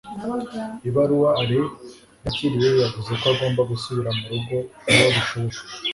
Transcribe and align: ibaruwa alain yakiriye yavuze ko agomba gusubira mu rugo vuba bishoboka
ibaruwa 0.89 1.29
alain 1.41 1.67
yakiriye 2.25 2.71
yavuze 2.83 3.11
ko 3.19 3.25
agomba 3.33 3.61
gusubira 3.71 4.09
mu 4.17 4.23
rugo 4.31 4.55
vuba 4.85 5.07
bishoboka 5.15 5.59